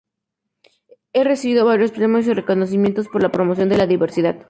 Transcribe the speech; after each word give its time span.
Ha 1.13 1.23
recibido 1.23 1.63
varios 1.63 1.91
premios 1.91 2.25
y 2.25 2.33
reconocimientos 2.33 3.07
por 3.07 3.21
la 3.21 3.29
promoción 3.31 3.69
de 3.69 3.77
la 3.77 3.85
diversidad. 3.85 4.35